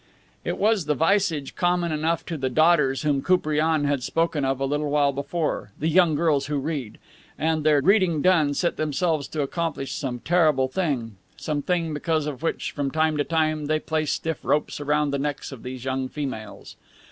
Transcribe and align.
It 0.43 0.57
was 0.57 0.85
the 0.85 0.95
visage 0.95 1.53
common 1.55 1.91
enough 1.91 2.25
to 2.25 2.35
the 2.35 2.49
daughters 2.49 3.03
whom 3.03 3.21
Koupriane 3.21 3.83
had 3.83 4.01
spoken 4.01 4.43
of 4.43 4.59
a 4.59 4.65
little 4.65 4.89
while 4.89 5.11
before, 5.13 5.73
"the 5.77 5.89
young 5.89 6.15
girls 6.15 6.47
who 6.47 6.57
read" 6.57 6.97
and, 7.37 7.63
their 7.63 7.83
reading 7.83 8.23
done, 8.23 8.55
set 8.55 8.77
themselves 8.77 9.27
to 9.27 9.43
accomplish 9.43 9.91
some 9.91 10.17
terrible 10.17 10.67
thing, 10.67 11.17
some 11.37 11.61
thing 11.61 11.93
because 11.93 12.25
of 12.25 12.41
which, 12.41 12.71
from 12.71 12.89
time 12.89 13.15
to 13.17 13.23
time, 13.23 13.67
they 13.67 13.79
place 13.79 14.11
stiff 14.11 14.43
ropes 14.43 14.79
around 14.79 15.11
the 15.11 15.19
necks 15.19 15.51
of 15.51 15.61
these 15.61 15.85
young 15.85 16.09
females. 16.09 16.75